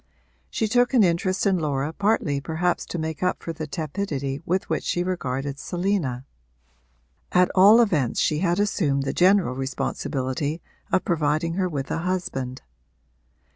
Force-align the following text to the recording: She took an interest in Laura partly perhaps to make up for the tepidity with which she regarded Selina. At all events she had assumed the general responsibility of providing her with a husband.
She 0.49 0.67
took 0.67 0.95
an 0.95 1.03
interest 1.03 1.45
in 1.45 1.59
Laura 1.59 1.93
partly 1.93 2.41
perhaps 2.41 2.87
to 2.87 2.97
make 2.97 3.21
up 3.21 3.43
for 3.43 3.53
the 3.53 3.67
tepidity 3.67 4.41
with 4.47 4.67
which 4.67 4.83
she 4.83 5.03
regarded 5.03 5.59
Selina. 5.59 6.25
At 7.33 7.51
all 7.53 7.79
events 7.79 8.19
she 8.19 8.39
had 8.39 8.59
assumed 8.59 9.03
the 9.03 9.13
general 9.13 9.53
responsibility 9.53 10.59
of 10.91 11.05
providing 11.05 11.53
her 11.53 11.69
with 11.69 11.91
a 11.91 11.99
husband. 11.99 12.63